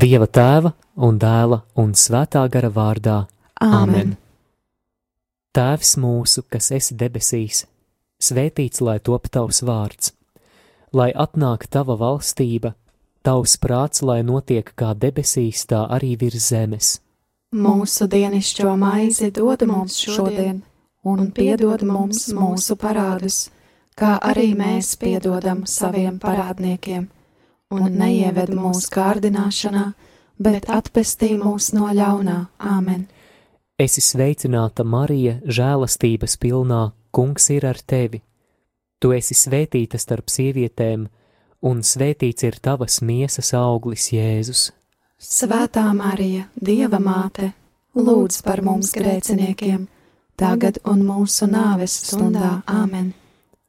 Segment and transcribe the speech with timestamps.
[0.00, 0.70] Dieva tēva
[1.04, 3.16] un dēla un svētā gara vārdā.
[3.60, 4.14] Āmen.
[5.52, 7.66] Tēvs mūsu, kas esi debesīs,
[8.22, 10.14] svētīts lai top tavs vārds,
[10.96, 12.72] lai atnāk tava valstība,
[13.26, 16.96] tavs prāts, lai notiek kā debesīs, tā arī virs zemes.
[17.52, 20.62] Mūsu dienascho maizi dod mums šodien,
[21.04, 23.50] un piedod mums mūsu parādus,
[24.00, 27.10] kā arī mēs piedodam saviem parādniekiem,
[27.70, 29.84] un neieved mūsu kārdināšanā,
[30.42, 32.38] bet atpestī mūs no ļaunā.
[32.58, 33.06] Āmen!
[33.80, 38.20] Esi sveicināta, Marija, žēlastības pilnā, Kungs ir ar tevi.
[39.02, 41.08] Tu esi svētīta starp sievietēm,
[41.66, 44.68] un svētīts ir tavas miesas auglis, Jēzus.
[45.18, 47.52] Svētā Marija, Dieva māte,
[47.98, 49.88] lūdz par mums grēciniekiem,
[50.38, 52.60] tagad un mūsu nāves stundā.
[52.66, 53.10] Āmen!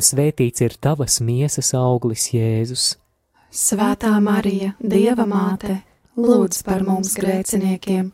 [0.00, 2.94] svētīts ir tavas miesas auglis, Jēzus.
[3.54, 5.82] Svētā Marija, Dieva māte,
[6.16, 8.10] lūdz par mums grēciniekiem,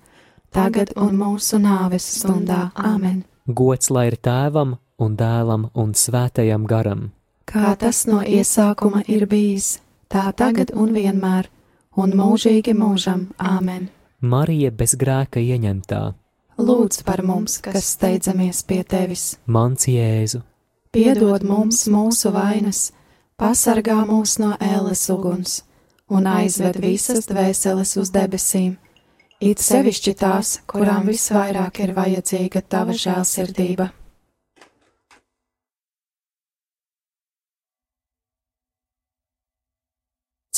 [0.52, 2.70] tagad un mūsu nāves stundā.
[2.74, 3.22] Āmen!
[3.46, 7.10] Gods lai ir tēvam un dēlam un svētajam garam.
[7.46, 9.78] Kā tas no iesākuma ir bijis,
[10.10, 11.48] tā tagad un vienmēr,
[11.96, 13.30] un mūžīgi mūžam.
[13.38, 13.88] Āmen!
[14.20, 16.02] Marija bez grēka ieņemtā,
[16.60, 20.42] Lūdz par mums, kas steidzamies pie tevis, mans Jēzu,
[20.90, 22.90] piedod mums mūsu vainas,
[23.38, 25.60] pasargā mūs no ēles uguns
[26.10, 28.74] un aizved visas dvēseles uz debesīm,
[29.40, 33.92] it sevišķi tās, kurām visvairāk ir vajadzīga tava žēlsirdība.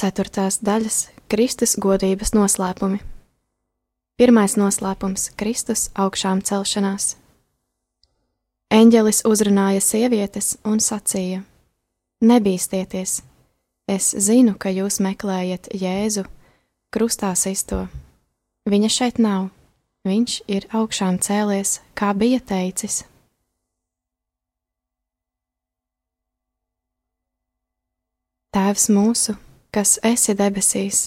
[0.02, 2.98] Ceturtās daļas- Kristus godības noslēpumi.
[4.18, 7.21] Pirmais noslēpums- Kristus augšām celšanās.
[8.72, 11.42] Eņģelis uzrunāja sievietes un sacīja:
[12.24, 13.18] Nebīsties!
[13.84, 16.22] Es zinu, ka jūs meklējat Jēzu,
[16.88, 17.82] krustā sisto.
[18.64, 19.50] Viņa šeit nav,
[20.08, 23.02] viņš ir augšām cēlies, kā bija teicis.
[28.56, 29.36] Tēvs mūsu,
[29.68, 31.04] kas esi debesīs,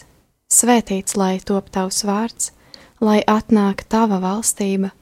[0.54, 2.54] svētīts lai top tavs vārds,
[3.02, 4.94] lai atnāk tava valstība,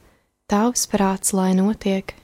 [0.48, 2.23] tavs prāts, lai notiek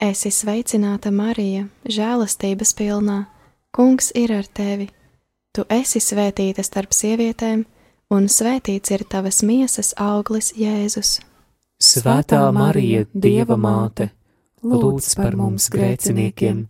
[0.00, 3.26] Esi sveicināta Marija, žēlastības pilnā,
[3.70, 4.88] Kungs ir ar tevi.
[5.54, 7.66] Tu esi svētīta starp sievietēm,
[8.10, 11.20] un svētīts ir tavas miesas auglis Jēzus.
[11.78, 14.08] Svētā Marija, Dieva māte,
[14.64, 16.64] lūdz par mums grēciniekiem,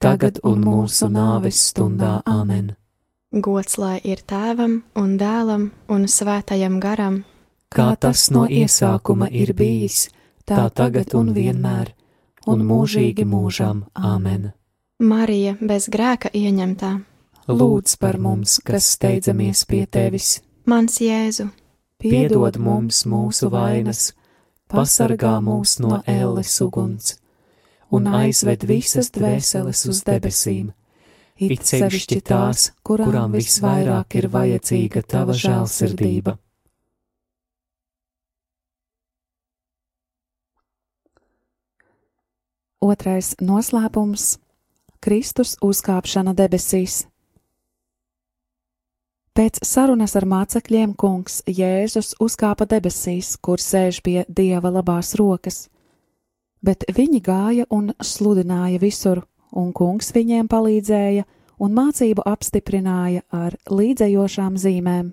[0.00, 2.72] tagad un mūsu nāves stundā Āmen.
[3.30, 7.24] Gods lai ir tēvam un dēlam un svētajam garam,
[7.70, 10.08] Kā tas no iesākuma ir bijis,
[10.42, 11.92] tā tagad un vienmēr,
[12.50, 13.84] un mūžīgi mūžam.
[13.94, 14.50] Āmen.
[15.00, 16.98] Marija bez grēka ieņemtā,
[17.50, 20.38] Lūdz par mums, kas steidzamies pie tevis,
[20.70, 21.48] mans Jēzu,
[21.98, 24.12] piedod mums mūsu vainas,
[24.70, 27.16] pasargā mūs no ēles uguns,
[27.90, 30.68] un aizved visas dvēseles uz debesīm,
[31.40, 36.36] it sevišķi tās, kurām visvairāk ir vajadzīga tava žēlsirdība.
[42.80, 44.38] Otrais noslēpums-
[45.04, 47.04] Kristus uzkāpšana debesīs.
[49.36, 55.68] Pēc sarunas ar mācekļiem kungs Jēzus uzkāpa debesīs, kur sēž pie dieva labās rokas,
[56.64, 61.24] bet viņi gāja un sludināja visur, un kungs viņiem palīdzēja
[61.60, 65.12] un mācību apstiprināja ar līdzējošām zīmēm.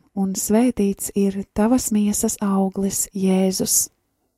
[0.15, 3.89] un svētīts ir tavas miesas auglis, Jēzus.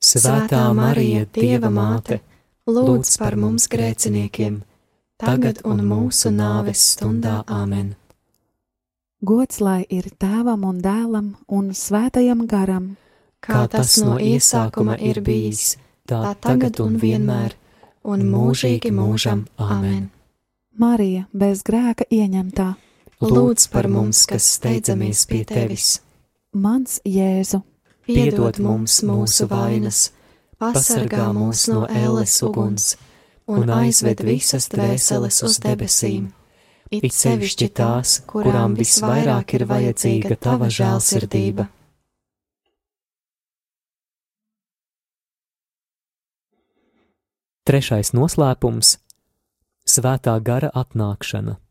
[0.03, 2.19] Svētā Marija, Dieva māte,
[2.67, 4.61] lūdz par mums grēciniekiem,
[5.17, 7.93] tagad un mūsu nāves stundā Āmen.
[9.23, 12.95] Gods lai ir tēvam un dēlam un svētajam garam,
[13.43, 15.75] Kā tas no iesākuma ir bijis,
[16.07, 17.55] tā tagad un vienmēr,
[18.07, 20.05] un mūžīgi mūžam Āmen.
[20.79, 22.69] Marija bez grēka ieņemtā,
[23.23, 26.01] Lūdz par mums, kas steidzamies pie tevis,
[26.51, 27.61] mans Jēzu,
[28.03, 30.09] piedod mums mūsu vainas,
[30.59, 32.89] pasargā mūs no ēles uguns
[33.47, 36.27] un aizved visas dvēseles uz debesīm.
[36.93, 41.69] It sevišķi tās, kurām visvairāk ir vajadzīga tava žēlsirdība.
[47.63, 48.97] Trešais noslēpums-
[49.93, 51.62] Svētā gara atnākšana.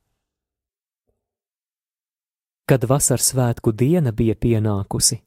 [2.72, 5.18] Kad vasaras svētku diena bija pienākusi,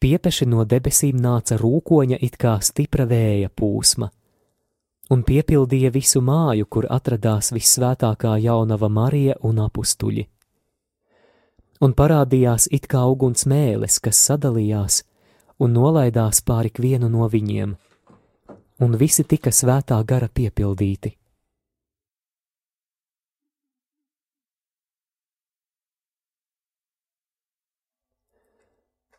[0.00, 4.08] piepeši no debesīm nāca rūkoņa it kā stipra vēja pūsma,
[5.12, 10.24] un piepildīja visu māju, kur atradās visvētākā jaunava Marija un apustuļi.
[11.84, 15.02] Un parādījās it kā uguns mēlis, kas sadalījās
[15.60, 17.76] un nolaidās pāri vienu no viņiem,
[18.88, 21.12] un visi tika svētā gara piepildīti.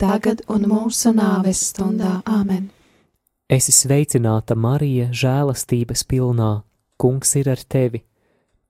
[0.00, 2.68] tagad un mūsu nāves stundā Āmen.
[3.48, 6.50] Esi sveicināta, Marija, žēlastības pilnā,
[6.98, 8.02] kungs ir ar tevi.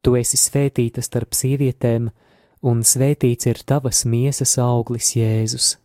[0.03, 2.11] Tu esi svētīta starp sievietēm,
[2.63, 5.77] un svētīts ir tavas miesas auglis, Jēzus.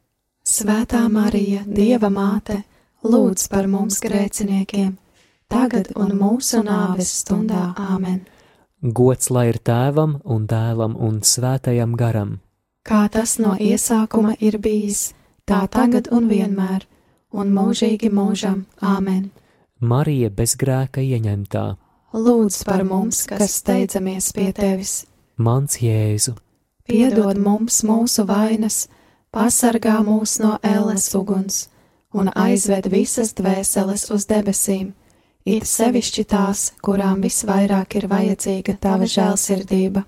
[0.45, 2.61] Svētā Marija, Dieva māte,
[3.05, 4.93] lūdz par mums grēciniekiem,
[5.49, 8.25] tagad un mūsu nāves stundā Āmen.
[8.81, 12.39] Gods lai ir tēvam un dēlam un svētajam garam,
[12.81, 15.11] Kā tas no iesākuma ir bijis,
[15.51, 16.85] tā tagad un vienmēr,
[17.35, 18.65] un mūžīgi mūžam.
[18.79, 19.29] Āmen.
[19.81, 21.65] Marija bez grēka ieņemtā,
[22.11, 25.05] Lūdz par mums, kas steidzamies pie tevis,
[25.39, 26.33] mans Jēzu,
[26.83, 28.89] piedod mums mūsu vainas,
[29.31, 31.61] pasargā mūs no ēles uguns
[32.11, 34.91] un aizved visas dvēseles uz debesīm,
[35.47, 40.03] it sevišķi tās, kurām visvairāk ir vajadzīga tava žēlsirdība.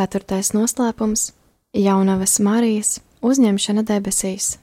[0.00, 1.22] Ceturtais noslēpums-
[1.86, 4.54] Jaunavas Marijas uzņemšana debesīs.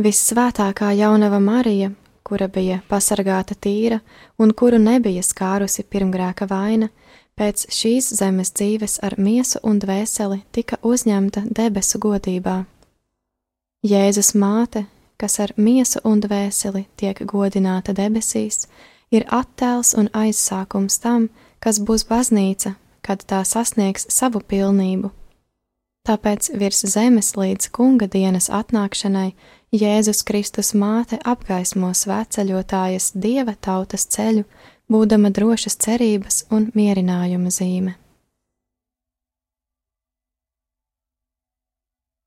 [0.00, 1.90] Vissvētākā jaunava Marija,
[2.24, 3.98] kura bija pasargāta tīra
[4.38, 6.88] un kuru nebija skārusi pirmgrēka vaina,
[7.36, 12.64] pēc šīs zemes dzīves ar miesu un dvēseli tika uzņemta debesu godībā.
[13.84, 14.86] Jēzus māte,
[15.20, 18.68] kas ar miesu un dvēseli tiek godināta debesīs,
[19.12, 21.28] ir attēls un aizsākums tam,
[21.60, 25.12] kas būs baznīca, kad tā sasniegs savu pilnību.
[26.06, 29.32] Tāpēc virs zemes līdz kunga dienas atnākšanai
[29.74, 34.44] Jēzus Kristus māte apgaismo svētceļotājas dieva tautas ceļu,
[34.90, 37.96] būdama drošas cerības un mierinājuma zīme.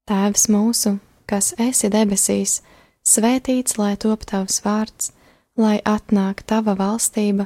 [0.10, 0.98] Tēvs mūsu,
[1.30, 2.60] kas esi debesīs,
[3.06, 5.12] svētīts lai top tavs vārds,
[5.56, 7.46] lai atnāk tava valstība,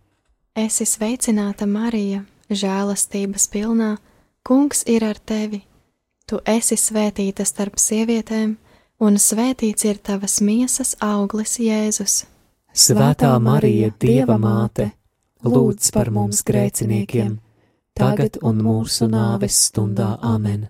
[0.61, 3.95] Esi sveicināta, Marija, žēlastības pilnā,
[4.45, 5.61] Kungs ir ar tevi.
[6.25, 8.55] Tu esi svētīta starp sievietēm,
[9.01, 12.23] un svētīts ir tavas miesas auglis, Jēzus.
[12.73, 14.91] Svētā Marija, Dieva māte,
[15.45, 17.37] lūdz par mums grēciniekiem,
[17.97, 20.67] tagad un mūsu nāves stundā Āmen.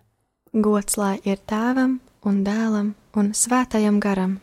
[0.52, 4.40] Gods lai ir tēvam un dēlam un svētajam garam,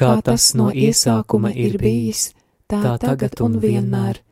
[0.00, 2.30] Kā tas no iesākuma ir bijis,
[2.70, 4.22] tā tagad un vienmēr,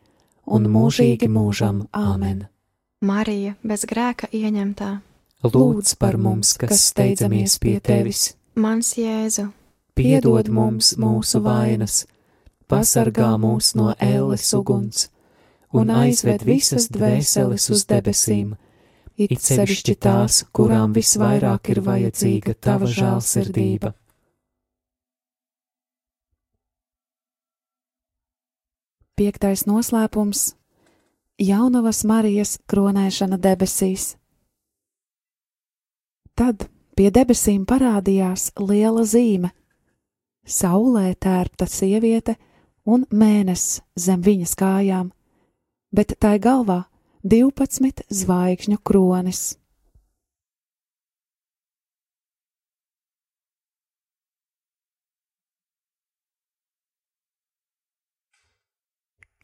[0.51, 1.87] un mūžīgi mūžam.
[1.93, 2.47] Āmen.
[3.05, 4.99] Marija bez grēka ieņemtā.
[5.47, 9.45] Lūdz par mums, kas steidzamies pie tevis, Mans Jēzu,
[9.95, 12.01] piedod mums mūsu vainas,
[12.67, 15.07] pasargā mūs no ēles uguns.
[15.71, 18.57] Un aizved visas dvēseles uz debesīm,
[19.15, 23.93] it sevišķi tās, kurām visvairāk ir vajadzīga tava žēlsirdība.
[29.19, 30.53] Piektais noslēpums-
[31.51, 34.13] Jaunavas Marijas kronēšana debesīs.
[36.39, 39.51] Tad pie debesīm parādījās liela zīme-
[40.59, 42.37] saulē tērpta sieviete
[42.87, 45.11] un mēnesis zem viņas kājām,
[45.93, 46.85] bet tai galvā
[47.27, 49.57] 12 zvaigžņu kronis.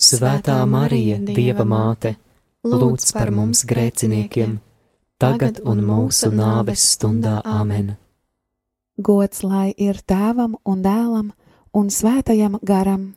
[0.00, 2.14] Svētā Marija, Dieva māte,
[2.64, 4.56] lūdz par mums grēciniekiem,
[5.20, 7.94] tagad un mūsu nāves stundā Āmen.
[8.96, 11.32] Gods lai ir tēvam un dēlam
[11.76, 13.10] un svētajam garam,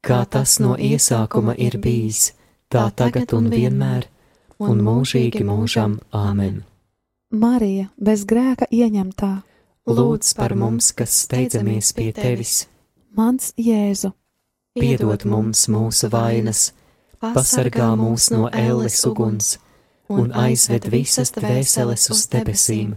[0.00, 2.30] Kā tas no iesākuma ir bijis,
[2.72, 4.06] tā tagad un vienmēr,
[4.56, 6.62] un mūžīgi mūžam Āmen.
[7.30, 9.32] Marija bez grēka ieņemtā,
[9.90, 12.66] Lūdz par mums, kas steidzamies pie tevis,
[13.16, 14.12] mans Jēzu,
[14.78, 16.70] piedod mums mūsu vainas,
[17.18, 19.56] pasargā mūs no ēles uguns
[20.10, 22.94] un aizved visas dvēseles uz debesīm,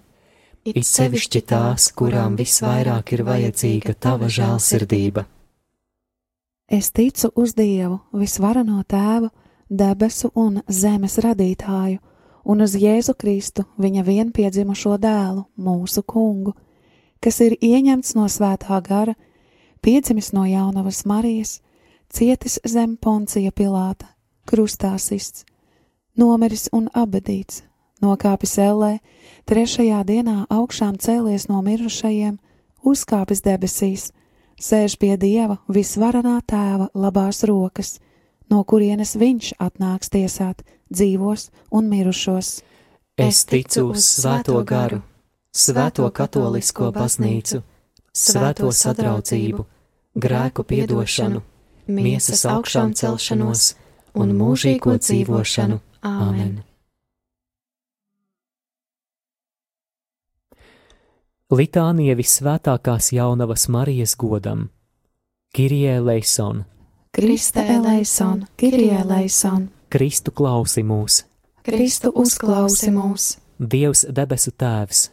[0.66, 5.26] it sevišķi tās, kurām visvairāk ir vajadzīga tava žēlsirdība.
[6.70, 9.30] es ticu uz Dievu, visvarano tēvu,
[9.70, 12.00] debesu un zemes radītāju,
[12.46, 16.54] un uz Jēzu Kristu, viņa vienpiedzimušo dēlu, mūsu kungu,
[17.20, 19.14] kas ir ieņemts no svētā gara,
[19.84, 21.60] piedzimis no jaunavas Marijas,
[22.10, 24.08] cietis zem poncija Pilāta,
[24.48, 25.44] krustā sists,
[26.16, 27.64] nomiris un abadīts,
[28.04, 28.98] nokāpis ellē,
[29.50, 32.38] trešajā dienā augšām cēlies no mirušajiem,
[32.84, 34.12] uzkāpis debesīs,
[34.60, 37.98] sēž pie Dieva visvarenā tēva labās rokas,
[38.50, 42.62] no kurienes viņš atnāks tiesāt dzīvos un mirušos.
[43.18, 45.02] Es ticu uz svēto garu,
[45.54, 47.62] svēto katolisko baznīcu,
[48.14, 49.66] svēto sadraudzību,
[50.16, 51.42] grēku piedošanu,
[51.88, 53.74] miesas augšām celšanos
[54.14, 55.80] un mūžīgo dzīvošanu.
[56.04, 56.62] Āmen!
[61.54, 64.70] Litānija visvētākās jaunavas Marijas godam.
[65.54, 66.64] Kirie Leison,
[67.14, 71.20] Kriste eleison, Kirie eleison, Kristu klausi mūs,
[71.62, 75.04] Kristu uzklausi mūs, Dievs debesu Tēvs,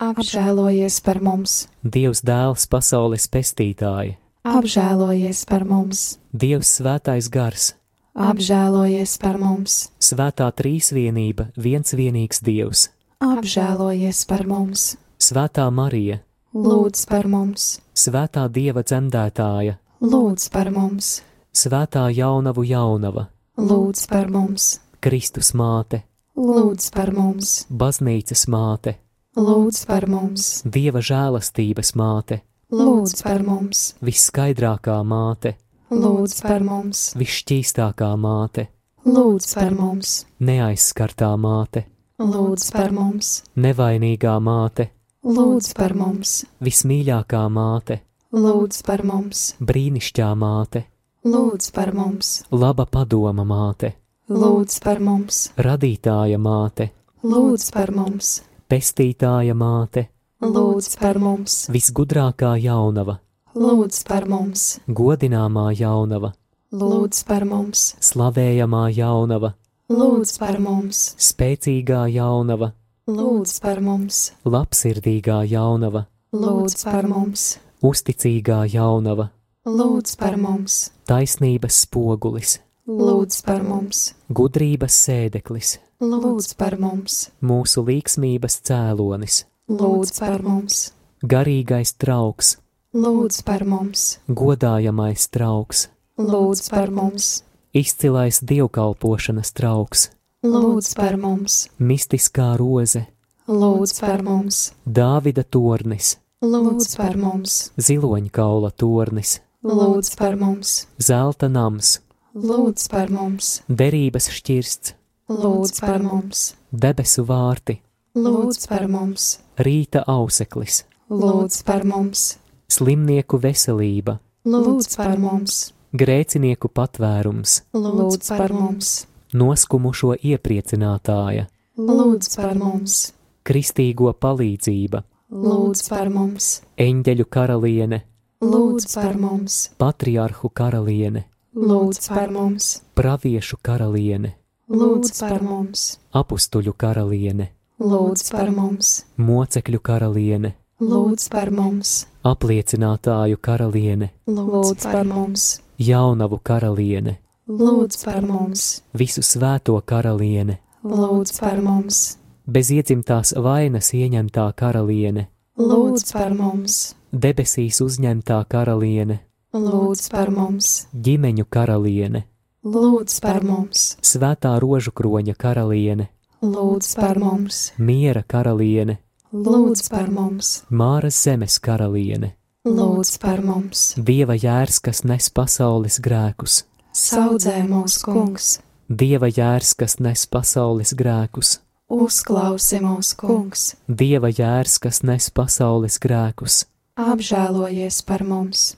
[0.00, 7.74] apžēlojies par mums, Dievs dēls pasaules pestītāji, apžēlojies par mums, Dievs svētais gars,
[8.16, 12.88] apžēlojies par mums, svētā trīsvienība, viens vienīgs Dievs,
[13.20, 16.20] apžēlojies par mums, svētā Marija,
[16.54, 21.20] lūdz par mums, svētā Dieva dzemdētāja, lūdz par mums,
[21.52, 23.28] svētā jaunavu jaunava,
[23.60, 26.04] lūdz par mums, Kristus māte,
[26.36, 28.96] lūdz par mums, baznīcas māte,
[29.36, 35.56] lūdz par mums, Dieva žēlastības māte, lūdz par mums, visskaidrākā māte,
[35.90, 38.68] lūdz par mums, visšķīstākā māte,
[39.06, 41.84] lūdz par mums, neaizskartā māte,
[42.20, 44.90] lūdz par mums, nevainīgā māte,
[45.26, 48.00] lūdz par mums, vismīļākā māte,
[48.36, 50.84] lūdz par mums, brīnišķīgā māte,
[51.26, 53.94] lūdz par mums, laba padoma māte,
[54.30, 56.90] lūdz par mums, radītāja māte,
[57.26, 58.38] lūdz par mums,
[58.70, 60.06] pestītāja māte,
[60.40, 63.18] lūdz par mums, visgudrākā jaunava,
[63.52, 66.32] lūdz par mums, godināmā jaunava,
[66.72, 69.52] lūdz par mums, slavējamā jaunava,
[69.92, 72.72] lūdz par mums, spēcīgā jaunava,
[73.10, 79.28] lūdz par mums, labsirdīgā jaunava, lūdz par mums, uzticīgā jaunava,
[79.68, 82.56] lūdz par mums, taisnības spogulis,
[82.88, 90.78] lūdz par mums, gudrības sēdeklis, lūdz par mums, mūsu līksmības cēlonis, lūdz par mums,
[91.22, 92.56] garīgais trauks,
[92.90, 95.84] lūdz par mums, godājamais trauks,
[96.18, 97.28] lūdz par mums,
[97.76, 100.08] izcilais dievkalpošanas trauks,
[100.42, 103.04] lūdz par mums, mistiskā roze,
[103.46, 112.00] lūdz par mums, Dāvida tornis, lūdz par mums, ziloņkaula tornis, lūdz par mums, zelta nams,
[112.34, 114.96] lūdz par mums, derības šķirsts,
[115.30, 117.78] lūdz par mums, debesu vārti,
[118.16, 122.38] lūdz par mums, rīta auseklis, lūdz par mums,
[122.70, 131.46] slimnieku veselība, lūdz par mums, grēcinieku patvērums, lūdz par mums, noskumušo iepriecinātāja,
[131.78, 133.12] lūdz par mums,
[133.46, 138.02] kristīgo palīdzība, lūdz par mums, eņģeļu karaliene,
[138.42, 144.34] lūdz par mums, patriarhu karaliene, lūdz par mums, praviešu karaliene,
[144.70, 150.52] lūdz par mums, apustuļu karaliene, lūdz par mums, mocekļu karaliene,
[150.84, 155.46] lūdz par mums, apliecinātāju karaliene, lūdz par mums,
[155.80, 157.16] jaunavu karaliene,
[157.48, 162.02] lūdz par mums, visu svēto karaliene, lūdz par mums,
[162.44, 166.78] bez iedzimtās vainas ieņemtā karaliene, lūdz par mums,
[167.12, 169.22] debesīs uzņemtā karaliene,
[169.56, 172.26] lūdz par mums, ģimeņu karaliene,
[172.60, 176.10] lūdz par mums, svētā rožu kroņa karaliene,
[176.42, 178.98] lūdz par mums, miera karaliene,
[179.32, 186.62] lūdz par mums, māras zemes karaliene, lūdz par mums, dieva jērs, kas nes pasaules grēkus,
[186.96, 188.54] saudzē mūs, kungs,
[188.88, 191.58] dieva jērs, kas nes pasaules grēkus,
[191.92, 196.64] uzklausi mūs, kungs, dieva jērs, kas nes pasaules grēkus,
[196.96, 198.74] apžēlojies par mums,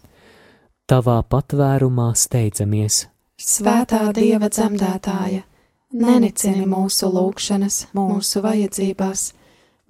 [0.91, 3.07] tavā patvērumā steidzamies,
[3.39, 5.47] svētā dieva dzemdētāja,
[5.93, 9.33] nenicini mūsu lūgšanas, mūsu vajadzībās,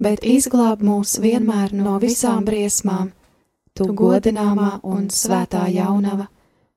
[0.03, 3.11] bet izglāb mūs vienmēr no visām briesmām,
[3.73, 6.27] tu godināmā un svētā jaunava,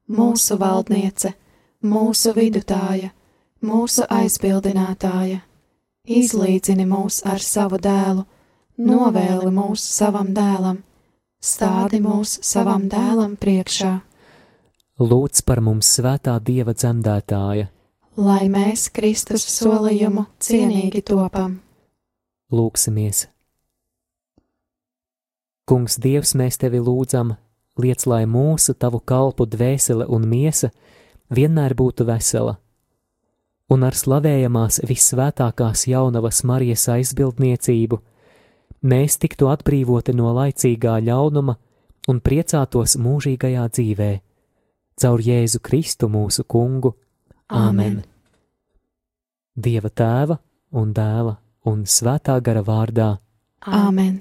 [0.08, 1.34] mūsu valdniece,
[1.82, 3.12] mūsu vidutāja,
[3.62, 5.42] mūsu aizbildinātāja.
[6.06, 8.22] Izlīdzini mūs ar savu dēlu,
[8.78, 10.84] novēli mūs savam dēlam,
[11.42, 13.96] stādi mūs savam dēlam priekšā,
[15.02, 17.66] lūdz par mums svētā dieva dzemdētāja,
[18.16, 21.60] lai mēs Kristus solījumu cienīgi topam.
[22.52, 23.26] lūksimies.
[25.66, 27.34] Kungs, Dievs, mēs tevi lūdzam,
[27.82, 30.70] liec, lai mūsu tavu kalpu dvēsele un miesa
[31.30, 32.56] vienmēr būtu vesela,
[33.68, 37.98] un ar slavējamās visvētākās jaunavas Marijas aizbildniecību
[38.86, 41.56] mēs tiktu atbrīvoti no laicīgā ļaunuma
[42.08, 44.12] un priecātos mūžīgajā dzīvē,
[45.02, 46.94] caur Jēzu Kristu mūsu kungu.
[47.46, 48.00] Āmen!
[49.54, 50.36] Dieva tēva
[50.74, 51.36] un dēla
[51.70, 53.10] un svētā gara vārdā.
[53.62, 54.18] Āmen!